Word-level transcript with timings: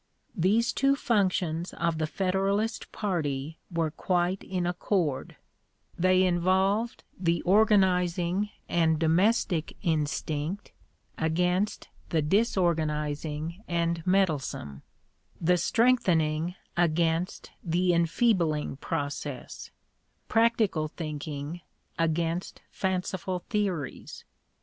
These 0.35 0.73
two 0.73 0.95
functions 0.95 1.75
of 1.75 1.99
the 1.99 2.07
Federalist 2.07 2.91
party 2.91 3.59
were 3.69 3.91
quite 3.91 4.43
in 4.43 4.65
accord; 4.65 5.35
they 5.95 6.23
involved 6.23 7.03
the 7.19 7.43
organizing 7.43 8.49
and 8.67 8.97
domestic 8.97 9.77
instinct 9.83 10.71
against 11.19 11.87
the 12.09 12.23
disorganizing 12.23 13.63
and 13.67 14.01
meddlesome; 14.07 14.81
the 15.39 15.57
strengthening 15.57 16.55
against 16.75 17.51
the 17.63 17.93
enfeebling 17.93 18.77
process; 18.77 19.69
practical 20.27 20.87
thinking 20.87 21.61
against 21.99 22.63
fanciful 22.71 23.37
theories. 23.51 24.25